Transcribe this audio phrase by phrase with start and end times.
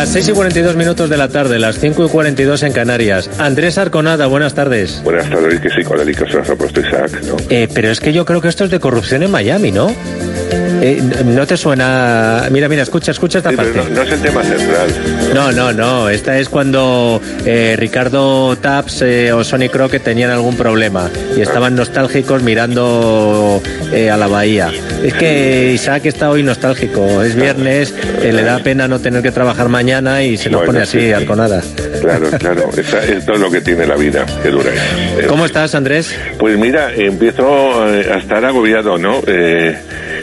[0.00, 3.28] Las 6 y 42 minutos de la tarde, las 5 y 42 en Canarias.
[3.38, 5.02] Andrés Arconada, buenas tardes.
[5.04, 7.36] Buenas tardes, que psicodélico se las ha puesto Isaac, ¿no?
[7.50, 9.94] Eh, pero es que yo creo que esto es de corrupción en Miami, ¿no?
[10.82, 12.46] Eh, ¿No te suena?
[12.50, 13.72] Mira, mira, escucha, escucha esta Sí, parte.
[13.74, 14.88] pero no, no es el tema central.
[15.34, 16.08] No, no, no.
[16.08, 21.74] Esta es cuando eh, Ricardo Taps eh, o Sonny Crockett tenían algún problema y estaban
[21.76, 23.62] nostálgicos mirando
[23.92, 24.70] eh, a la bahía.
[25.02, 27.22] Es que Isaac está hoy nostálgico.
[27.22, 30.82] Es viernes, le da pena no tener que trabajar mañana y se nos Bueno, pone
[30.84, 31.12] así, sí, sí.
[31.12, 31.62] Arconada.
[32.00, 32.70] Claro, claro.
[32.76, 34.70] Esa- esto es lo que tiene la vida, que dura.
[35.28, 36.14] ¿Cómo estás, Andrés?
[36.38, 39.20] Pues mira, empiezo a estar agobiado, ¿no?
[39.26, 39.76] Eh,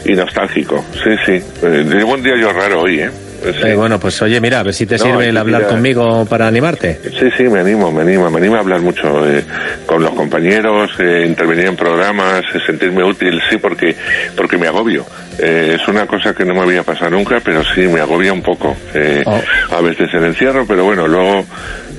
[0.05, 0.83] y nostálgico.
[1.03, 1.41] Sí, sí.
[1.63, 3.09] Eh, llevo un día yo raro hoy, ¿eh?
[3.43, 3.67] Eh, sí.
[3.67, 6.47] Eh, bueno, pues oye, mira, a ver si te No, sirve el hablar conmigo para
[6.47, 6.99] animarte.
[7.19, 9.43] Sí, sí, me animo, me animo, me anima a hablar mucho eh,
[9.85, 13.95] con los compañeros, eh, intervenir en programas, eh, sentirme útil, sí, porque
[14.35, 15.05] porque me agobio.
[15.37, 18.41] Eh, es una cosa que no me había pasado nunca, pero sí me agobia un
[18.41, 18.75] poco.
[18.95, 19.41] Eh, Oh.
[19.75, 21.45] A veces el encierro, pero bueno, luego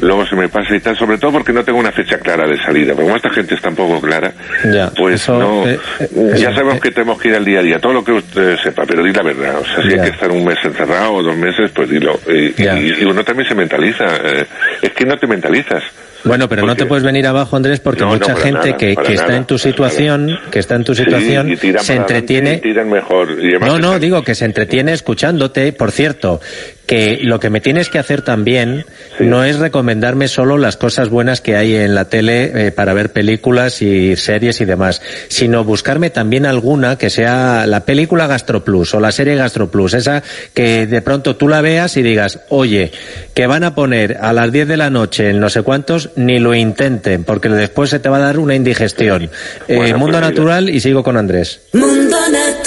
[0.00, 2.56] luego se me pasa y tal, sobre todo porque no tengo una fecha clara de
[2.62, 2.92] salida.
[2.94, 4.32] Porque como esta gente está un poco clara,
[4.72, 5.68] Ya, pues eso, no.
[5.68, 6.80] eh, eh, ya sabemos eh.
[6.82, 9.12] que tenemos que ir al día a día, todo lo que usted sepa, pero di
[9.12, 9.58] la verdad.
[9.60, 10.02] O sea, si Ya.
[10.02, 12.18] hay que estar un mes encerrado o dos meses, pues dilo.
[12.28, 12.78] Y, Ya.
[12.78, 14.04] y- y uno también se mentaliza.
[14.24, 14.46] eh,
[14.82, 15.82] es que no te mentalizas.
[16.24, 19.12] Bueno, pero no te puedes venir abajo, Andrés, porque No, mucha gente nada, que, que
[19.14, 22.60] está nada, en tu situación, que está en tu situación, se entretiene.
[22.64, 23.38] y mejor.
[23.40, 25.72] Y No, no, digo que se entretiene escuchándote.
[25.72, 26.40] Por cierto,
[26.88, 28.84] que lo que me tienes que hacer también
[29.18, 29.24] Sí.
[29.26, 33.12] no es recomendarme solo las cosas buenas que hay en la tele eh, para ver
[33.12, 39.00] películas y series y demás, sino buscarme también alguna que sea la película GastroPlus o
[39.00, 40.22] la serie GastroPlus, esa
[40.54, 42.90] que de pronto tú la veas y digas, oye,
[43.34, 46.38] que van a poner a las 10 de la noche en no sé cuántos, ni
[46.38, 49.30] lo intenten, porque después se te va a dar una indigestión.
[49.68, 50.30] Eh, Bueno, Mundo pues.
[50.30, 51.60] Natural y sigo con Andrés.
[51.72, 52.16] Mundo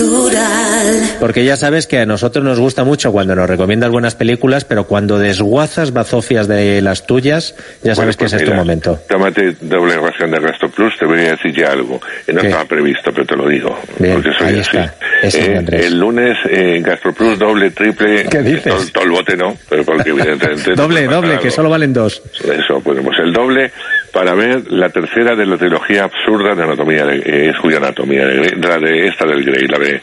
[0.02, 1.18] Natural.
[1.20, 4.86] Porque ya sabes que a nosotros nos gusta mucho cuando nos recomiendas buenas películas, pero
[4.86, 7.54] cuando desguazas bazofias de las tuyas,
[7.84, 9.00] ya sabes Bueno, que pues ese es tu mira, momento.
[9.08, 12.00] Tómate doble ración de Gasto Plus, te voy a decir ya algo.
[12.28, 12.48] No ¿Qué?
[12.48, 13.78] estaba previsto, pero te lo digo.
[14.00, 14.78] Bien, porque soy ahí así.
[14.78, 14.96] está.
[15.24, 18.26] Eh, el lunes, eh, Gastro Plus, doble, triple.
[18.26, 18.92] ¿Qué dices?
[18.92, 20.72] Todo, el bote no, pero porque evidentemente.
[20.76, 22.22] no Doble, pasa doble, que solo valen dos.
[22.44, 23.72] Eso, pues, pues el doble
[24.12, 28.78] para ver la tercera de la trilogía absurda de anatomía de, eh, anatomía de, la
[28.78, 30.02] de esta del Grey, la de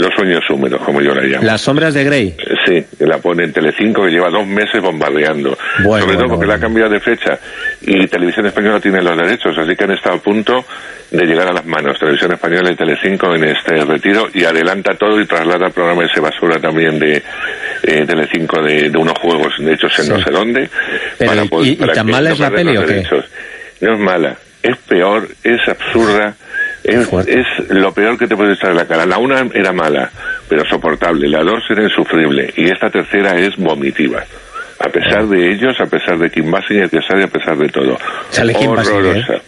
[0.00, 1.44] los sueños húmedos, como yo la llamo.
[1.44, 2.34] Las sombras de Grey.
[2.38, 5.56] Eh, Sí, que la pone en Telecinco que lleva dos meses bombardeando.
[5.82, 7.38] Bueno, Sobre todo bueno, porque la ha cambiado de fecha
[7.80, 10.64] y Televisión Española tiene los derechos, así que han estado a punto
[11.10, 15.20] de llegar a las manos Televisión Española y Telecinco en este retiro y adelanta todo
[15.20, 17.16] y traslada el programa ese basura también de
[17.82, 20.10] eh, Telecinco de, de unos juegos de hechos en Sí.
[20.12, 20.68] no sé dónde.
[21.18, 22.92] Pero, pues, ¿y- y tan mala es la peli o qué?
[22.92, 23.24] derechos.
[23.80, 26.34] No es mala, es peor, es absurda.
[26.82, 29.06] Es, es lo peor que te puede estar en la cara.
[29.06, 30.10] La una era mala,
[30.48, 31.28] pero soportable.
[31.28, 32.52] La dos era insufrible.
[32.56, 34.24] Y esta tercera es vomitiva.
[34.78, 37.98] A pesar de ellos, a pesar de Kim Basinger, que sale a pesar de todo.
[38.30, 39.42] Sale Kim Basinger, Horrorosa.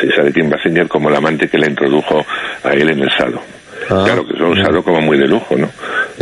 [0.00, 2.24] Sí, sale Kim Basinger como la amante que le introdujo
[2.64, 3.40] a él en el Sado.
[3.88, 4.56] Ah, claro, que es un.
[4.56, 5.70] Sado como muy de lujo, ¿no?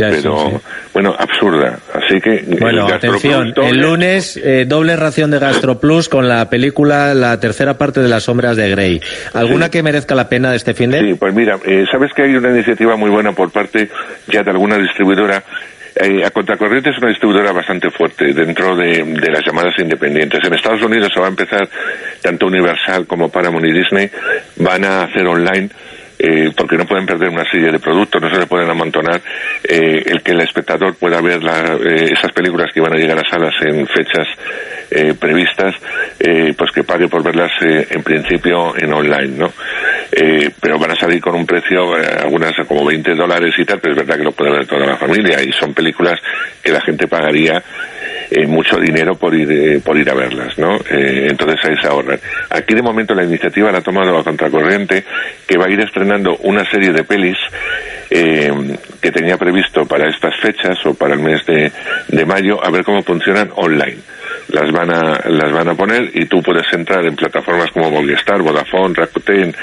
[0.01, 0.61] Ya, pero, sí, sí.
[0.93, 1.77] bueno, absurda.
[1.93, 2.43] Así que...
[2.59, 7.39] Bueno, el atención, el lunes eh, doble ración de Gastro Plus con la película La
[7.39, 8.99] tercera parte de las sombras de Grey.
[9.33, 9.71] ¿Alguna Sí.
[9.71, 10.99] que merezca la pena de este fin de?
[11.01, 13.89] Sí, pues mira, eh, sabes que hay una iniciativa muy buena por parte
[14.27, 15.43] ya de alguna distribuidora.
[15.95, 20.39] Eh, a Contracorriente es una distribuidora bastante fuerte dentro de, de las llamadas independientes.
[20.43, 21.67] En Estados Unidos se va a empezar,
[22.21, 24.09] tanto Universal como Paramount y Disney
[24.57, 25.69] van a hacer online
[26.23, 29.19] eh, porque no pueden perder una serie de productos, no se le pueden amontonar
[29.63, 33.17] eh, el que el espectador pueda ver la- eh, esas películas que van a llegar
[33.17, 34.27] a salas en fechas
[34.91, 35.73] eh, previstas,
[36.19, 39.51] eh, pues que pague por verlas en principio en online, ¿no?
[40.61, 43.99] Pero van a salir con un precio, algunas como 20 dólares y tal, pero es
[43.99, 46.19] verdad que lo puede ver toda la familia y son películas
[46.61, 47.63] que la gente pagaría
[48.31, 50.77] eh, mucho dinero por ir eh, por ir a verlas, ¿no?
[50.89, 52.17] Eh, entonces ahí se ahorran.
[52.49, 55.03] Aquí de momento la iniciativa la ha tomado a Contracorriente,
[55.45, 57.37] que va a ir estrenando una serie de pelis
[58.09, 58.49] eh,
[59.01, 61.71] que tenía previsto para estas fechas o para el mes de,
[62.07, 63.97] de mayo, a ver cómo funcionan online.
[64.47, 68.41] Las van a las van a poner y tú puedes entrar en plataformas como Movistar,
[68.41, 69.53] Vodafone, Rakuten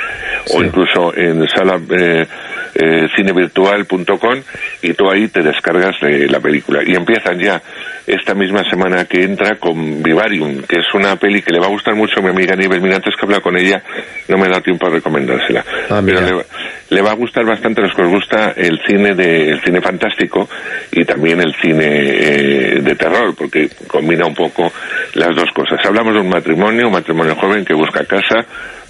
[0.54, 2.26] o incluso en sala eh,
[2.74, 4.40] eh, cinevirtual.com
[4.82, 6.80] y tú ahí te descargas de la película.
[6.84, 7.60] Y empiezan ya
[8.06, 11.70] esta misma semana que entra con Vivarium, que es una peli que le va a
[11.70, 12.80] gustar mucho a mi amiga Nivel.
[12.80, 13.82] Mira, antes que hablar con ella,
[14.28, 15.64] no me da tiempo a recomendársela.
[15.90, 16.44] Ah, Pero le,
[16.90, 19.80] le va a gustar bastante a los que os gusta el cine de el cine
[19.80, 20.48] fantástico
[20.92, 24.72] y también el cine eh, de terror, porque combina un poco
[25.14, 25.78] las dos cosas.
[25.84, 28.37] Hablamos de un matrimonio, un matrimonio joven que busca casa,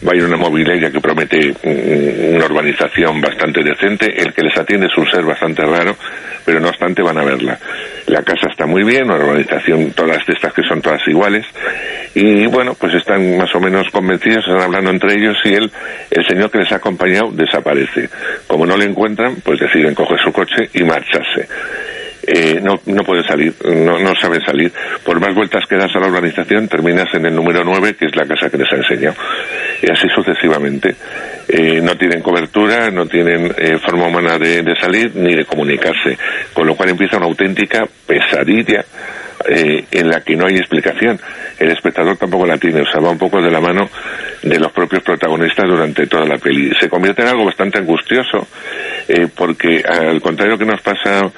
[0.07, 4.87] va a ir una mobiliaria que promete una urbanización bastante decente, el que les atiende
[4.87, 5.97] es un ser bastante raro,
[6.45, 7.59] pero no obstante van a verla.
[8.07, 11.47] La casa está muy bien, una urbanización, todas estas que son todas iguales,
[12.15, 15.71] y bueno, pues están más o menos convencidos, están hablando entre ellos y él,
[16.11, 18.09] el señor que les ha acompañado desaparece.
[18.47, 21.49] Como no le encuentran, pues deciden coger su coche y marcharse.
[22.31, 24.71] Eh, no, no pueden salir, no, no saben salir.
[25.03, 28.15] Por más vueltas que das a la organización, terminas en el número 9, que es
[28.15, 29.17] la casa que les ha enseñado.
[29.81, 30.95] Y así sucesivamente.
[31.49, 36.19] Eh, no tienen cobertura, no tienen eh, forma humana de, de salir ni de comunicarse.
[36.53, 38.85] Con lo cual empieza una auténtica pesadilla
[39.47, 41.19] eh, en la que no hay explicación.
[41.59, 43.89] El espectador tampoco la tiene, o sea, va un poco de la mano
[44.43, 46.73] de los propios protagonistas durante toda la peli.
[46.81, 48.49] Se convierte en algo bastante angustioso,
[49.07, 51.31] eh, porque al contrario que nos pasa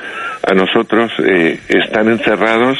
[0.43, 2.79] a nosotros, eh, están encerrados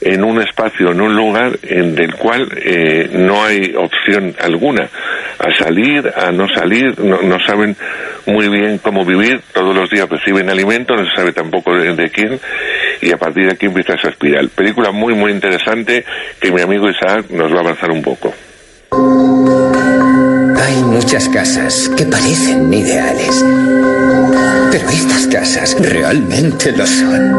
[0.00, 4.88] en un espacio, en un lugar en del cual eh, no hay opción alguna
[5.38, 7.76] a salir, a no salir, no, no saben
[8.26, 12.10] muy bien cómo vivir, todos los días reciben alimento, no se sabe tampoco de, de
[12.10, 12.38] quién,
[13.00, 14.48] y a partir de aquí empieza esa espiral.
[14.50, 16.04] Película muy, muy interesante
[16.40, 18.34] que mi amigo Isaac nos va a avanzar un poco.
[20.60, 23.44] Hay muchas casas que parecen ideales.
[24.70, 27.32] Pero estas casas realmente lo son.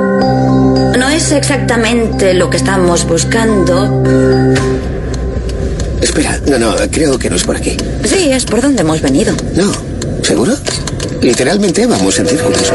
[0.98, 4.04] No es exactamente lo que estamos buscando.
[6.02, 7.78] Espera, no, no, creo que no es por aquí.
[8.04, 9.34] Sí, es por donde hemos venido.
[9.56, 9.72] No,
[10.24, 10.54] ¿seguro?
[11.22, 12.72] Literalmente vamos en círculos.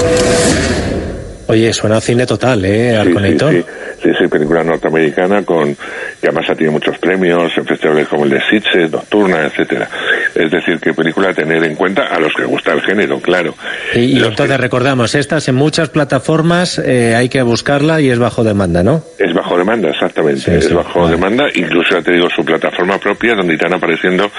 [1.47, 3.51] Oye, suena a cine total, ¿eh, Sí, Arconito?
[3.51, 3.65] sí,
[4.03, 8.31] sí, sí, película norteamericana con que además ha tenido muchos premios en festivales como el
[8.31, 9.89] de Sitges, Nocturna, etcétera.
[10.35, 13.55] Es decir, que película a tener en cuenta a los que gusta el género, claro.
[13.95, 18.19] Y, y entonces que- recordamos, estas en muchas plataformas eh, hay que buscarla y es
[18.19, 19.03] bajo demanda, ¿no?
[19.19, 20.41] Es bajo demanda, exactamente.
[20.41, 21.13] Sí, es bajo vale.
[21.17, 21.45] demanda.
[21.55, 24.31] Incluso ya te digo su plataforma propia donde están apareciendo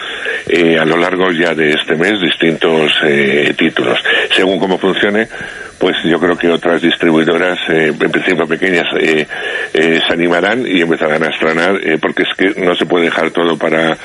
[0.47, 3.99] eh, a lo largo ya de este mes distintos eh, títulos.
[4.35, 5.27] Según cómo funcione,
[5.77, 9.27] pues yo creo que otras distribuidoras, eh, en principio pequeñas, eh,
[9.73, 13.31] eh, se animarán y empezarán a estrenar, eh, porque es que no se puede dejar
[13.31, 13.97] todo para,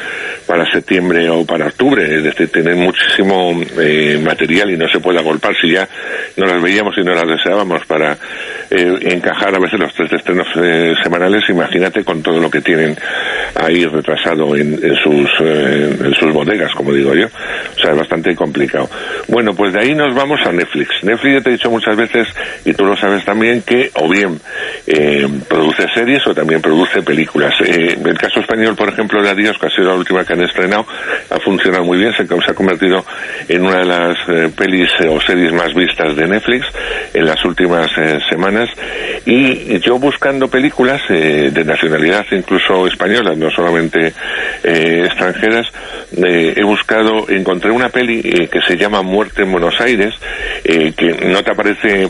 [0.46, 2.02] para septiembre o para octubre.
[2.05, 5.55] Es decir, tienen muchísimo eh, material y no se puede agolpar.
[5.61, 5.88] Si ya
[6.37, 8.16] no las veíamos y no las deseábamos para
[8.70, 10.49] eh, encajar a veces los tres estrenos
[11.02, 12.96] semanales, imagínate con todo lo que tienen
[13.55, 17.26] ahí retrasado en, en sus en sus bodegas, como digo yo.
[17.81, 18.91] O sea, es bastante complicado.
[19.29, 21.03] Bueno, pues de ahí nos vamos a Netflix.
[21.03, 22.29] Netflix ya te he dicho muchas veces,
[22.65, 24.38] y tú lo sabes también, que o bien
[24.87, 27.55] eh, produce series o también produce películas.
[27.65, 30.43] Eh, el caso español, por ejemplo, de Adiós, que ha sido la última que han
[30.43, 30.85] estrenado,
[31.31, 33.03] ha funcionado muy bien, se, ha convertido
[33.49, 36.67] en una de las eh, pelis eh, o series más vistas de Netflix
[37.15, 37.91] en las últimas
[38.29, 38.69] semanas.
[39.25, 44.12] Y yo buscando películas de nacionalidad incluso española, no solamente
[44.62, 45.67] extranjeras,
[46.17, 50.14] he buscado, encontré una peli eh, que se llama Muerte en Buenos Aires,
[50.64, 52.08] eh, que no te aparece,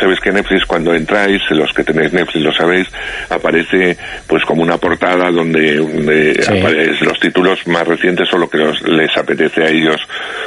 [0.00, 2.88] sabes que Netflix cuando entráis, los que tenéis Netflix lo sabéis,
[3.30, 6.58] aparece pues como una portada donde, donde Sí.
[6.58, 10.00] aparecen los títulos más recientes o lo que los- les apetece a ellos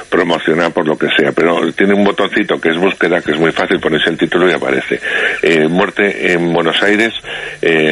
[0.10, 3.52] promocionar por lo que sea, pero tiene un botoncito que es búsqueda, que es muy
[3.52, 5.00] fácil, pones el título y aparece.
[5.42, 7.14] Eh, Muerte en Buenos Aires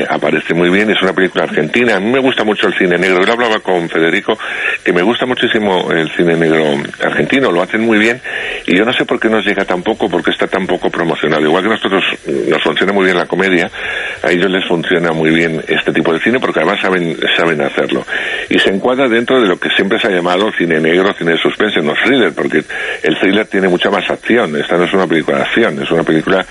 [0.09, 3.19] aparece muy bien, es una película argentina, a mí me gusta mucho el cine negro,
[3.21, 4.37] yo lo hablaba con Federico,
[4.83, 8.21] que me gusta muchísimo el cine negro argentino, lo hacen muy bien,
[8.65, 11.43] y yo no sé por qué nos llega tan poco, porque está tan poco promocionado,
[11.43, 12.03] igual que nosotros
[12.49, 13.69] nos funciona muy bien la comedia,
[14.23, 18.03] a ellos les funciona muy bien este tipo de cine, porque además saben, saben hacerlo.
[18.49, 21.37] Y se encuadra dentro de lo que siempre se ha llamado cine negro, cine de
[21.37, 22.63] suspense, no thriller, porque
[23.03, 24.55] el thriller tiene mucha más acción.
[24.55, 26.45] Esta no es una película de acción, es una película,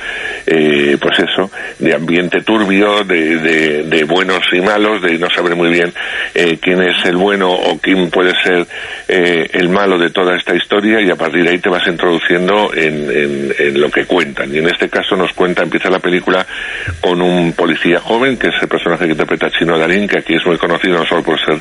[0.47, 5.57] eh, pues eso, de ambiente turbio, de, de, de buenos y malos, de no saber
[5.57, 5.93] muy bien
[6.35, 8.67] eh, quién es el bueno o quién puede ser
[9.09, 12.73] eh, el malo de toda esta historia y a partir de ahí te vas introduciendo
[12.75, 14.55] en, en, lo que cuentan.
[14.55, 16.47] Y en este caso nos cuenta, empieza la película
[17.01, 20.47] con un policía joven, que es el personaje que interpreta Chino Darín, que aquí es
[20.47, 21.61] muy conocido no solo por ser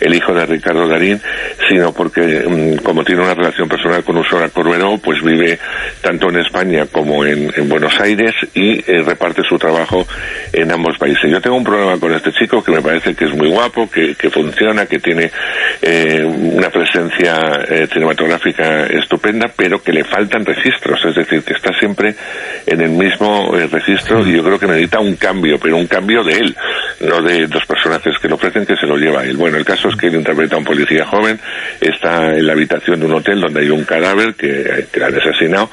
[0.00, 1.20] el hijo de Ricardo Darín,
[1.68, 5.58] sino porque mm, como tiene una relación personal con Ursula Corberó, pues vive
[6.00, 10.06] tanto en España como en, Buenos Aires y eh, reparte su trabajo
[10.52, 11.30] en ambos países.
[11.30, 14.14] Yo tengo un problema con este chico que me parece que es muy guapo, que,
[14.30, 15.30] funciona, que tiene
[15.82, 21.72] eh, una presencia eh, cinematográfica estupenda, pero que le faltan registros, es decir, que está
[21.78, 22.14] siempre
[22.66, 26.32] en el mismo registro y yo creo que necesita un cambio, pero un cambio de
[26.32, 26.56] él,
[27.00, 29.36] no de los personajes que le ofrecen que se lo lleva él.
[29.36, 31.38] Bueno, el caso es que él interpreta a un policía joven,
[31.80, 35.70] está en la habitación de un hotel donde hay un cadáver que, que han asesinado,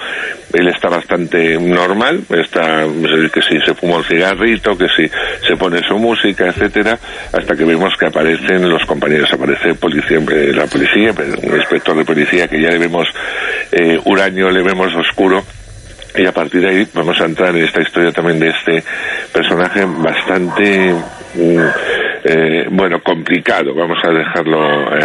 [0.58, 2.86] él está bastante normal, está
[3.34, 5.08] que si se fuma un cigarrito, que si
[5.46, 6.98] se pone su música, etcétera,
[7.32, 11.12] hasta que vemos que aparecen los compañeros, aparece policía, eh, la policía,
[11.44, 13.08] un inspector de policía que ya le vemos
[13.72, 15.44] eh, huraño, le vemos oscuro,
[16.16, 18.84] y a partir de ahí vamos a entrar en esta historia también de este
[19.32, 20.94] personaje bastante
[21.36, 21.68] mm,
[22.30, 24.60] eh, bueno, complicado, vamos a dejarlo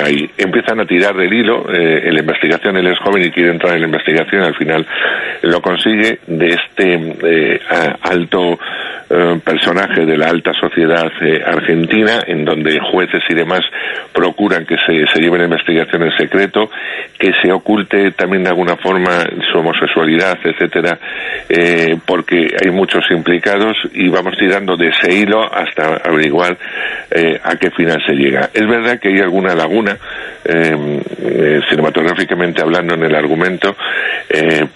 [0.04, 0.28] ahí.
[0.36, 3.74] Empiezan a tirar del hilo, eh, en la investigación él es joven y quiere entrar
[3.74, 4.84] en la investigación, al final
[5.42, 7.60] lo consigue de este eh,
[8.02, 8.58] alto
[9.14, 13.60] eh, personaje de la alta sociedad eh, argentina, en donde jueces y demás
[14.10, 16.70] procuran que se, se lleve la investigación en secreto,
[17.18, 20.98] que se oculte también de alguna forma su homosexualidad, etcétera,
[21.46, 26.56] eh, porque hay muchos implicados y vamos tirando de ese hilo hasta averiguar
[27.44, 28.48] a qué final se llega.
[28.54, 29.98] Es verdad que hay alguna laguna,
[31.68, 33.76] cinematográficamente hablando, en el argumento,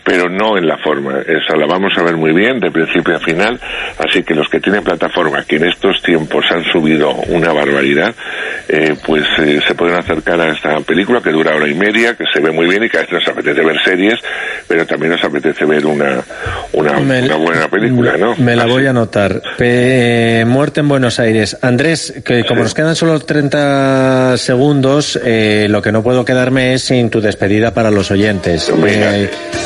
[0.04, 1.20] pero no en la forma.
[1.20, 3.58] Esa la vamos a ver muy bien, de principio a final,
[3.98, 8.14] así que los que tienen plataforma, que en estos tiempos han subido una barbaridad,
[8.68, 12.24] eh, pues eh, se pueden acercar a esta película que dura hora y media, que
[12.32, 14.20] se ve muy bien y que a veces nos apetece ver series,
[14.66, 16.22] pero también nos apetece ver una,
[16.72, 18.34] una, buena película, ¿no?
[18.36, 19.40] Me la voy a anotar.
[20.46, 21.56] muerte en Buenos Aires.
[21.62, 26.82] Andrés, que como nos quedan solo 30 segundos, eh, lo que no puedo quedarme es
[26.82, 28.72] sin tu despedida para los oyentes.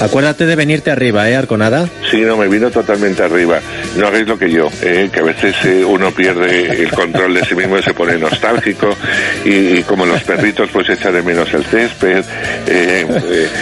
[0.01, 1.89] acuérdate de venirte arriba, ¿eh, Arconada?
[2.11, 3.61] Sí, no, me vino totalmente arriba.
[3.97, 7.45] No hagáis lo que yo, eh, que a veces eh, uno pierde el control de
[7.45, 8.97] sí mismo y se pone nostálgico
[9.45, 12.25] y, como los perritos pues echa de menos el césped.
[12.67, 13.07] Eh,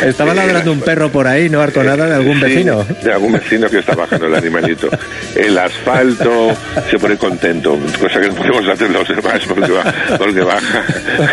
[0.06, 2.86] Estaba ladrando un perro por ahí, ¿no, nada de algún vecino?
[3.02, 4.88] de algún vecino que está bajando el animalito.
[5.34, 6.56] El asfalto
[6.88, 9.42] se pone contento, cosa que no podemos hacer los demás
[10.16, 10.84] porque, baja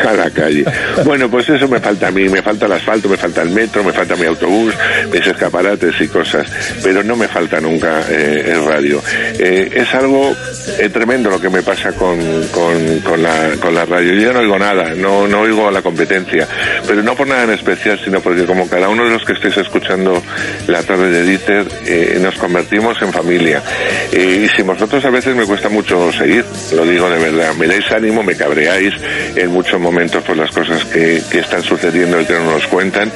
[0.07, 0.65] a la calle.
[1.03, 3.83] Bueno, pues eso me falta a mí, me falta el asfalto, me falta el metro,
[3.83, 4.73] me falta mi autobús,
[5.13, 6.47] mis escaparates y cosas,
[6.81, 9.03] pero no me falta nunca el radio.
[9.37, 10.35] Eh, es algo
[10.79, 14.13] eh, tremendo lo que me pasa con, con, la, con la radio.
[14.13, 16.47] Yo no oigo nada, no, no oigo la competencia,
[16.87, 19.57] pero no por nada en especial, sino porque como cada uno de los que estéis
[19.57, 20.21] escuchando
[20.67, 23.61] la tarde de Dieter, eh, nos convertimos en familia.
[24.11, 27.91] y si vosotros a veces me cuesta mucho seguir, lo digo de verdad, me dais
[27.91, 28.93] ánimo, me cabreáis
[29.35, 33.11] en muchos momentos por las cosas que, que están sucediendo y que no nos cuentan,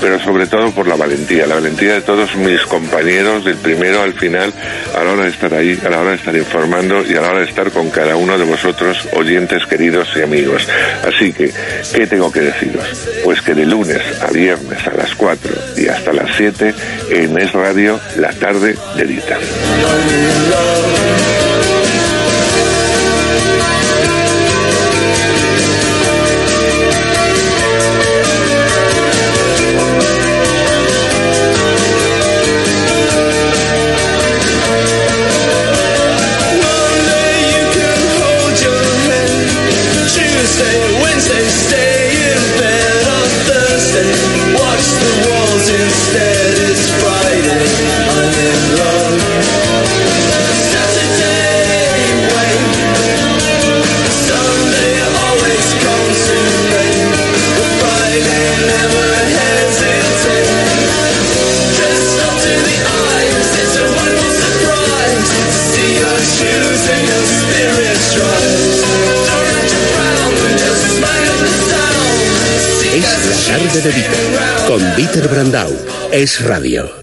[0.00, 4.14] pero sobre todo por la valentía, la valentía de todos mis compañeros, del primero al
[4.14, 4.52] final,
[4.94, 7.30] a la hora de estar ahí a la hora de estar informando y a la
[7.30, 10.68] hora de estar con cada uno de vosotros, oyentes queridos y amigos.
[11.06, 11.50] Así que,
[11.94, 12.84] ¿qué tengo que deciros?
[13.24, 16.74] Pues que de lunes a viernes a las 4 y hasta las 7
[17.10, 19.38] en Es Radio, la tarde de Dita.
[76.24, 77.02] Es Radio.